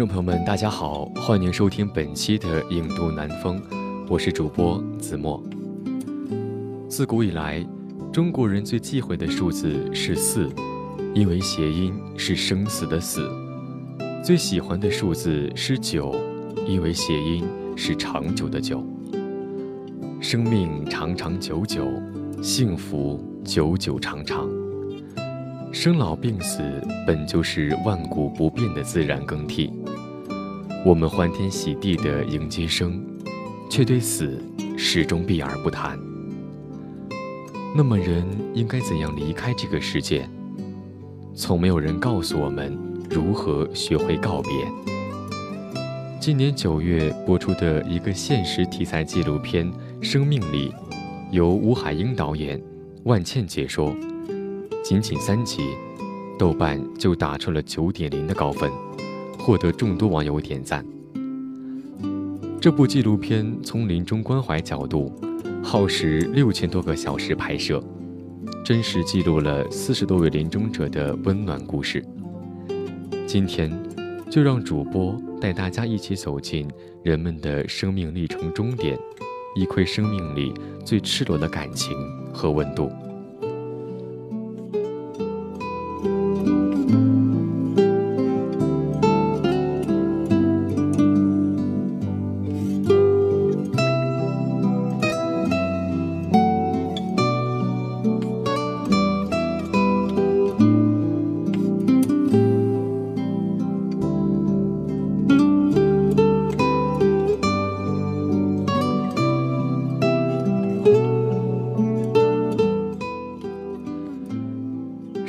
[0.00, 3.60] 众朋友们，大家好，欢迎收听本期的《影都南风》，
[4.08, 5.38] 我是主播子墨。
[6.88, 7.62] 自古以来，
[8.10, 10.48] 中国人最忌讳的数字是四，
[11.14, 13.20] 因为谐音是生死的死；
[14.24, 16.14] 最喜欢的数字是九，
[16.66, 17.44] 因为谐音
[17.76, 18.82] 是长久的久。
[20.18, 21.86] 生命长长久久，
[22.40, 24.48] 幸福久久长长。
[25.72, 26.62] 生老病死
[27.06, 29.72] 本就是万古不变的自然更替，
[30.82, 33.04] 我们欢天喜地地迎接生，
[33.68, 34.42] 却对死
[34.78, 35.98] 始终避而不谈。
[37.76, 40.26] 那么，人应该怎样离开这个世界？
[41.34, 42.76] 从没有人告诉我们
[43.10, 44.50] 如何学会告别。
[46.18, 49.70] 今年九月播出的一个现实题材纪录片
[50.00, 50.70] 《生命里》，
[51.30, 52.58] 由吴海英导演，
[53.04, 53.94] 万茜解说。
[54.82, 55.60] 仅仅三集，
[56.38, 58.70] 豆瓣就打出了九点零的高分，
[59.50, 60.86] 获得众多网友点赞。
[62.60, 65.12] 这部纪录片从临终关怀角度，
[65.60, 67.82] 耗时六千多个小时拍摄，
[68.64, 72.00] 真实记录了四十多位临终者的温暖故事。
[73.26, 73.68] 今天，
[74.30, 76.68] 就让主播带大家一起走进
[77.02, 78.96] 人们的生命历程终点，
[79.56, 80.54] 一窥生命里
[80.84, 81.92] 最赤裸的感情
[82.32, 82.88] 和温度。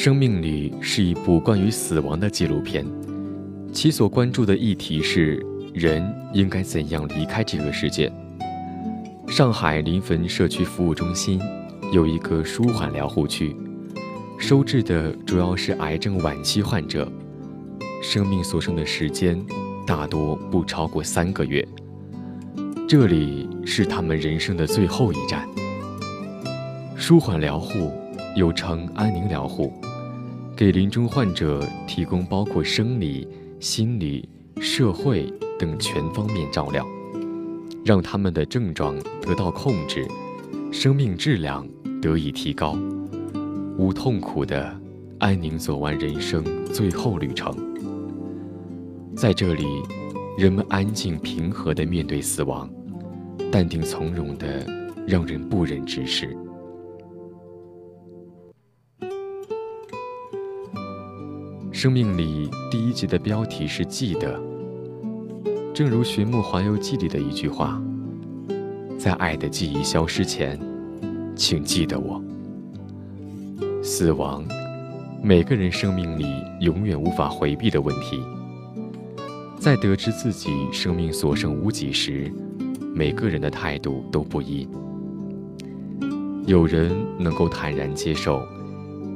[0.00, 2.86] 生命里是一部关于死亡的纪录片，
[3.72, 5.44] 其所关注的议题是
[5.74, 8.08] 人应该怎样离开这个世界。
[9.26, 11.40] 上海临汾社区服务中心
[11.92, 13.56] 有一个舒缓疗护区，
[14.38, 17.10] 收治的主要是癌症晚期患者，
[18.00, 19.44] 生命所剩的时间
[19.84, 21.66] 大多不超过三个月，
[22.88, 25.44] 这里是他们人生的最后一站。
[26.94, 27.92] 舒缓疗护
[28.36, 29.72] 又称安宁疗护。
[30.58, 33.28] 给临终患者提供包括生理、
[33.60, 34.28] 心理、
[34.60, 36.84] 社会等全方面照料，
[37.84, 40.04] 让他们的症状得到控制，
[40.72, 41.64] 生命质量
[42.02, 42.76] 得以提高，
[43.78, 44.76] 无痛苦的
[45.20, 46.42] 安宁走完人生
[46.72, 47.56] 最后旅程。
[49.14, 49.64] 在这里，
[50.36, 52.68] 人们安静平和地面对死亡，
[53.52, 54.66] 淡定从容的
[55.06, 56.36] 让人不忍直视。
[61.78, 64.36] 生命里第一集的标题是记得，
[65.72, 67.80] 正如《寻梦环游记》里的一句话
[68.98, 70.58] ：“在爱的记忆消失前，
[71.36, 72.20] 请记得我。”
[73.80, 74.44] 死亡，
[75.22, 76.26] 每个人生命里
[76.62, 78.20] 永远无法回避的问题。
[79.60, 82.28] 在得知自己生命所剩无几时，
[82.92, 84.68] 每个人的态度都不一。
[86.44, 86.90] 有人
[87.20, 88.42] 能够坦然接受，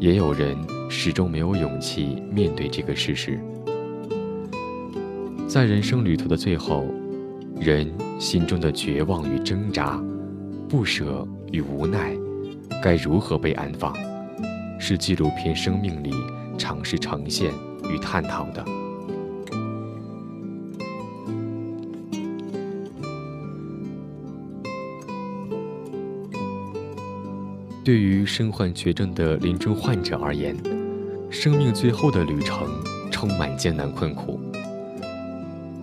[0.00, 0.56] 也有人。
[0.88, 3.38] 始终没有勇气面对这个事实。
[5.46, 6.86] 在人生旅途的最后，
[7.58, 10.02] 人心中的绝望与挣扎、
[10.68, 12.16] 不舍与无奈，
[12.82, 13.94] 该如何被安放？
[14.78, 16.10] 是纪录片《生命里》
[16.56, 17.52] 尝试呈现
[17.90, 18.64] 与探讨的。
[27.84, 30.54] 对于身患绝症的临终患者而言，
[31.40, 32.66] 生命最后的旅程
[33.12, 34.40] 充满艰难困苦，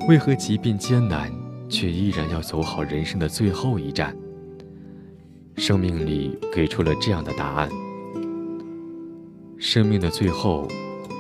[0.06, 1.31] 为何即便艰难，
[1.69, 4.13] 却依然要走好人生的最后一站？
[5.56, 7.69] 生命里给出了这样的答案：
[9.57, 10.68] 生命的最后，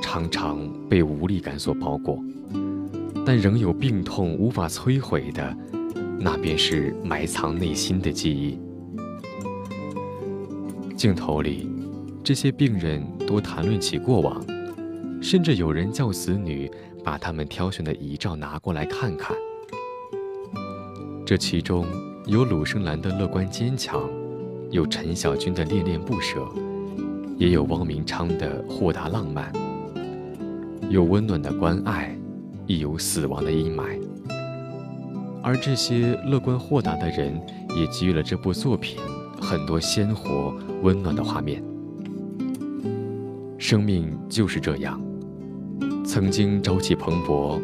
[0.01, 2.21] 常常被无力感所包裹，
[3.25, 5.57] 但仍有病痛无法摧毁的，
[6.19, 8.59] 那便是埋藏内心的记忆。
[10.93, 11.69] 镜头里，
[12.21, 14.43] 这些病人多谈论起过往，
[15.21, 16.69] 甚至有人叫子女
[17.03, 19.35] 把他们挑选的遗照拿过来看看。
[21.25, 21.85] 这其中
[22.25, 24.07] 有鲁生兰的乐观坚强，
[24.69, 26.47] 有陈小军的恋恋不舍，
[27.37, 29.51] 也有汪明昌的豁达浪漫，
[30.89, 32.15] 有温暖的关爱，
[32.67, 33.99] 亦有死亡的阴霾。
[35.41, 37.39] 而这些乐观豁达的人，
[37.75, 38.99] 也给予了这部作品
[39.41, 41.63] 很多鲜活温暖的画面。
[43.67, 45.01] 生命就是这样，
[46.05, 47.59] 曾经朝气蓬勃，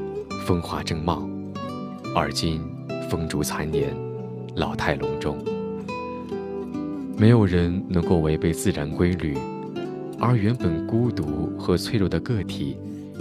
[0.47, 1.29] 风华正茂，
[2.15, 2.59] 而今
[3.07, 3.95] 风烛残年，
[4.55, 5.37] 老态龙钟。
[7.19, 9.37] 没有人能够违背自然规律，
[10.17, 12.75] 而原本孤独和脆弱的个体，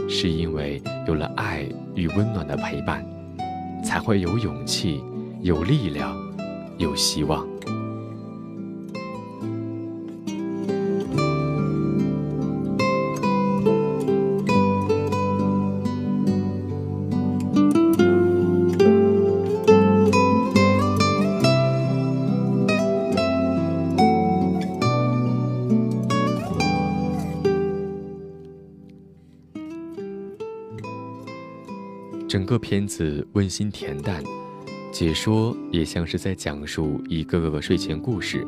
[0.09, 3.05] 是因为有了爱与温暖的陪伴。
[3.85, 5.05] 才会有勇气，
[5.43, 6.17] 有力量，
[6.79, 7.47] 有希望。
[32.51, 34.21] 个片子温馨恬淡，
[34.91, 38.45] 解说也像是在讲述一个个睡前故事，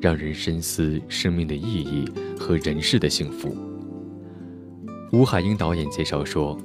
[0.00, 2.04] 让人深思生命的意义
[2.36, 3.56] 和人世的幸福。
[5.12, 6.58] 吴海英导演介绍说，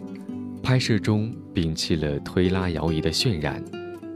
[0.64, 3.64] 拍摄中摒弃了推拉摇移的渲染，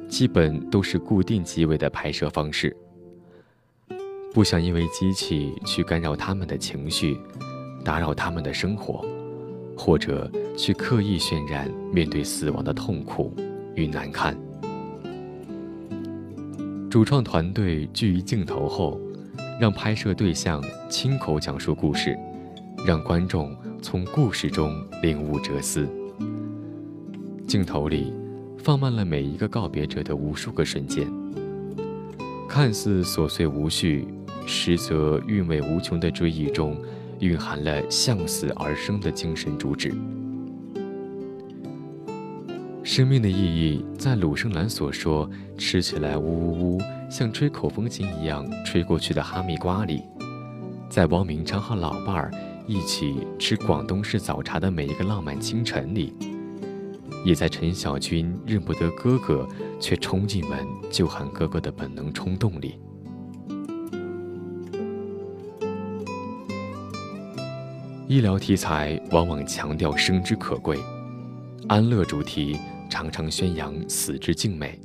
[0.09, 2.75] 基本都是固定机位的拍摄方式，
[4.33, 7.19] 不想因为机器去干扰他们的情绪，
[7.85, 9.05] 打扰他们的生活。
[9.83, 13.33] 或者去刻意渲染面对死亡的痛苦
[13.73, 14.37] 与难堪。
[16.87, 19.01] 主创团队聚于镜头后，
[19.59, 22.15] 让拍摄对象亲口讲述故事，
[22.85, 25.89] 让观众从故事中领悟哲思。
[27.47, 28.13] 镜头里
[28.59, 31.11] 放慢了每一个告别者的无数个瞬间，
[32.47, 34.07] 看似琐碎无序，
[34.45, 36.77] 实则韵味无穷的追忆中。
[37.21, 39.93] 蕴含了向死而生的精神主旨。
[42.83, 50.01] 生命的意义，在鲁生兰所说“吃起来呜呜呜，像吹口风琴一样吹过去的哈密瓜”里，
[50.89, 52.31] 在汪明昌和老伴儿
[52.67, 56.13] 一起吃广东式早茶的每一个浪漫清晨里，
[57.23, 59.47] 也在陈小军认不得哥哥
[59.79, 62.79] 却冲进门就喊哥哥的本能冲动里。
[68.11, 70.77] 医疗题材往往强调生之可贵，
[71.69, 72.57] 安乐主题
[72.89, 74.77] 常常宣扬死之静美。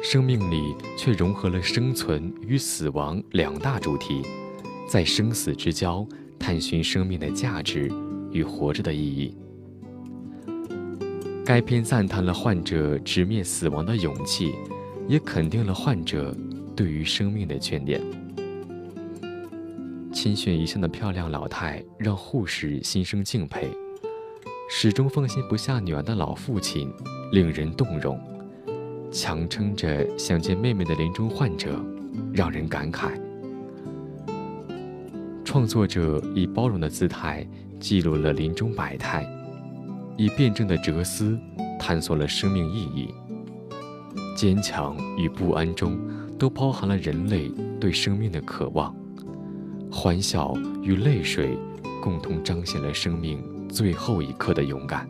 [0.00, 4.22] 生命里却融合了生存与死亡两大主题，
[4.88, 6.06] 在生死之交
[6.38, 7.90] 探寻生命的价值
[8.30, 9.36] 与活着的意义。
[11.44, 14.54] 该片赞叹了患者直面死亡的勇气，
[15.08, 16.32] 也肯定了患者
[16.76, 18.00] 对于生命的眷恋。
[20.24, 23.68] 亲训一向的漂亮老太让护士心生敬佩，
[24.70, 26.90] 始终放心不下女儿的老父亲
[27.30, 28.18] 令人动容，
[29.12, 31.78] 强撑着想见妹妹的临终患者
[32.32, 33.10] 让人感慨。
[35.44, 37.46] 创作者以包容的姿态
[37.78, 39.26] 记录了临终百态，
[40.16, 41.38] 以辩证的哲思
[41.78, 43.12] 探索了生命意义。
[44.34, 46.00] 坚强与不安中
[46.38, 48.96] 都包含了人类对生命的渴望。
[49.96, 51.56] 欢笑与泪水，
[52.02, 55.08] 共同彰显了生命最后一刻的勇敢。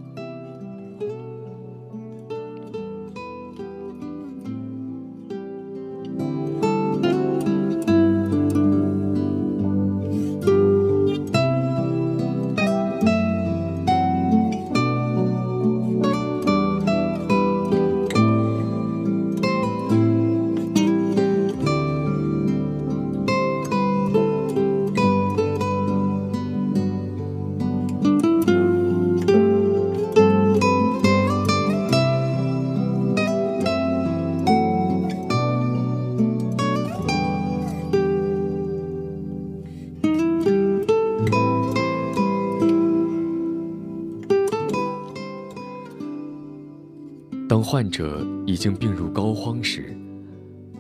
[47.47, 49.95] 当患者已经病入膏肓时，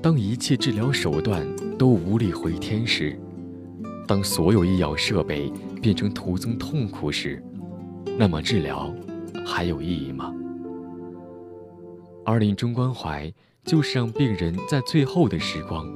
[0.01, 1.47] 当一切治疗手段
[1.79, 3.19] 都无力回天时，
[4.07, 5.53] 当所有医药设备
[5.83, 7.43] 变成徒增痛苦时，
[8.19, 8.93] 那么治疗
[9.45, 10.35] 还有意义吗？
[12.25, 13.31] 而临终关怀
[13.63, 15.87] 就是让病人在最后的时光，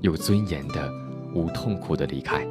[0.00, 0.90] 有尊严的、
[1.34, 2.46] 无痛苦的离开。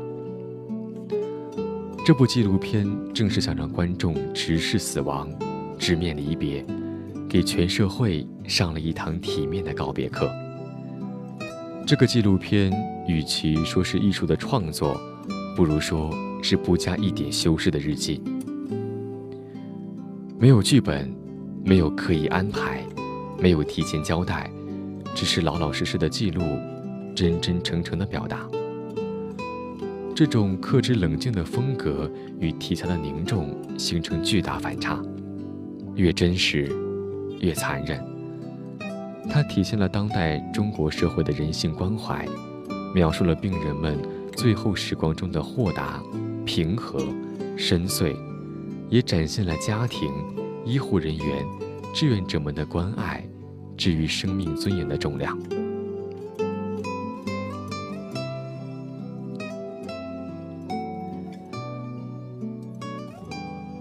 [2.05, 5.27] 这部纪录片正是想让观众直视死亡，
[5.79, 6.63] 直面离别，
[7.35, 10.31] 给全社会上了一堂体面的告别课。
[11.85, 12.71] 这个纪录片
[13.09, 14.97] 与其说是艺术的创作，
[15.53, 18.21] 不如说是不加一点修饰的日记。
[20.39, 21.13] 没有剧本，
[21.65, 22.81] 没有刻意安排，
[23.37, 24.49] 没有提前交代，
[25.13, 26.41] 只是老老实实的记录，
[27.13, 28.47] 真真诚诚的表达。
[30.15, 35.03] 这种克制冷静的风格与题材的凝重形成巨大反差，
[35.95, 36.71] 越真实，
[37.45, 38.03] 越残忍。
[39.29, 42.25] 它体现了当代中国社会的人性关怀，
[42.93, 43.99] 描述了病人们
[44.35, 46.01] 最后时光中的豁达、
[46.43, 46.99] 平和、
[47.55, 48.15] 深邃，
[48.89, 50.11] 也展现了家庭、
[50.65, 51.45] 医护人员、
[51.93, 53.23] 志愿者们的关爱，
[53.77, 55.37] 至于生命尊严的重量。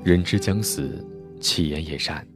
[0.02, 1.02] 人之将死，
[1.40, 2.26] 其言也善。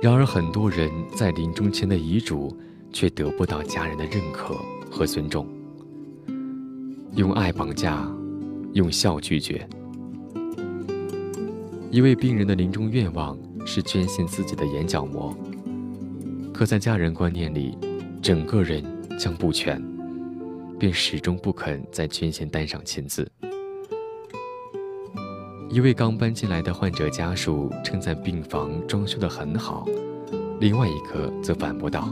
[0.00, 2.56] 然而，很多人在临终前的遗嘱
[2.92, 4.54] 却得不到家人的认可
[4.88, 5.44] 和尊重。
[7.16, 8.08] 用爱绑架，
[8.74, 9.68] 用笑拒绝。
[11.90, 13.36] 一位病人的临终愿望
[13.66, 15.36] 是捐献自己的眼角膜，
[16.54, 17.76] 可在家人观念里，
[18.22, 18.84] 整个人
[19.18, 19.82] 将不全，
[20.78, 23.28] 便始终不肯在捐献单上签字。
[25.70, 29.86] 一位刚搬进来的患者家属称赞病房装修得很好，
[30.60, 32.08] 另外一个则反驳道：“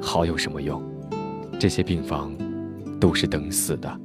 [0.00, 0.82] 好有什么用？
[1.60, 2.34] 这些病房
[2.98, 4.00] 都是等死的。”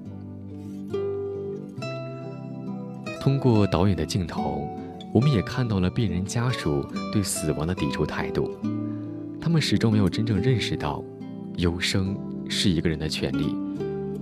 [3.22, 4.68] 通过导演的镜头，
[5.14, 8.52] 我们也看到了病人家属对死亡的抵触态度。
[9.40, 11.02] 他们始终没有真正认识到，
[11.56, 12.14] 优生
[12.50, 13.56] 是一个人的权利，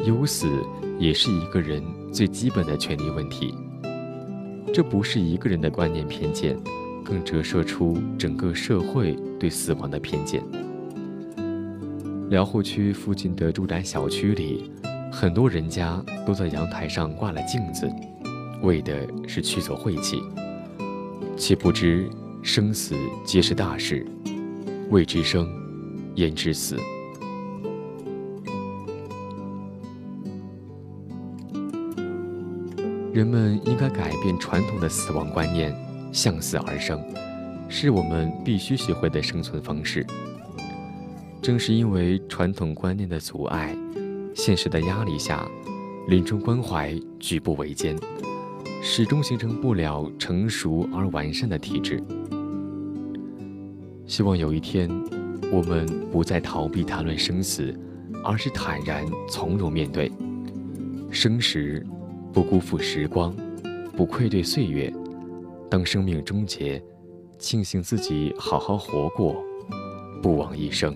[0.06, 0.48] 忧死
[1.00, 1.82] 也是一个人
[2.14, 3.52] 最基本的权利问题。
[4.74, 6.56] 这不是一个人的观念偏见，
[7.04, 10.44] 更折射出整个社会对死亡的偏见。
[12.30, 14.70] 辽户区附近的住宅小区里，
[15.12, 17.90] 很多人家都在阳台上挂了镜子，
[18.62, 20.22] 为的是驱走晦气。
[21.36, 22.10] 岂不知
[22.44, 22.94] 生死
[23.26, 24.06] 皆是大事，
[24.90, 25.48] 未知生，
[26.16, 26.78] 焉知死？
[33.18, 35.76] 人们应该改变传统的死亡观念，
[36.12, 37.04] 向死而生，
[37.68, 40.06] 是我们必须学会的生存方式。
[41.42, 43.76] 正是因为传统观念的阻碍，
[44.36, 45.50] 现实的压力下，
[46.10, 47.98] 临终关怀举步维艰，
[48.84, 52.00] 始终形成不了成熟而完善的体制。
[54.06, 54.88] 希望有一天，
[55.52, 57.76] 我们不再逃避谈论生死，
[58.24, 60.12] 而是坦然从容面对
[61.10, 61.84] 生时。
[62.38, 63.36] 不辜负时光，
[63.96, 64.94] 不愧对岁月。
[65.72, 66.80] 当生命终结，
[67.40, 69.44] 庆幸自己好好活过，
[70.22, 70.96] 不枉一生。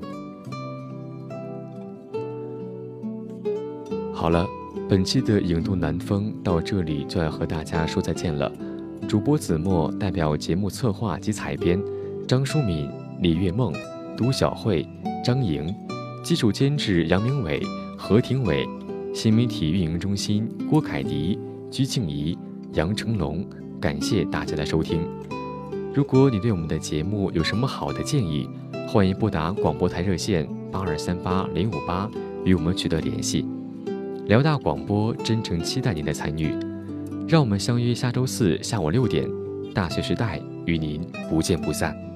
[4.14, 4.48] 好了，
[4.88, 8.52] 本期的影渡南风到这里就要和大家说再见了。
[9.10, 11.82] 主播子墨代表节目策划及采编，
[12.28, 12.88] 张淑敏、
[13.20, 13.74] 李月梦、
[14.16, 14.88] 都小慧、
[15.26, 15.76] 张莹，
[16.24, 17.64] 技术监制杨明伟、
[17.98, 18.64] 何廷伟。
[19.14, 21.38] 新媒体运营中心郭凯迪、
[21.70, 22.38] 鞠静怡、
[22.74, 23.46] 杨成龙，
[23.80, 25.02] 感谢大家的收听。
[25.94, 28.50] 如果你对我们的节目有什么好的建议，
[28.88, 32.10] 欢迎拨打广播台热线八二三八零五八
[32.46, 33.46] 与我们取得联系。
[34.28, 36.56] 辽大广播真诚期待您的参与，
[37.28, 39.30] 让我们相约下周四下午六点，
[39.74, 42.11] 大学时代与您不见不散。